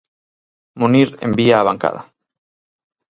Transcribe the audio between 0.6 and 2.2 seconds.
Munir envía á bancada.